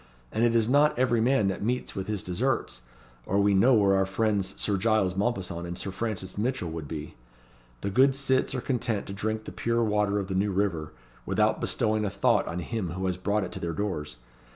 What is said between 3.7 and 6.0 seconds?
where our friends Sir Giles Mompesson and Sir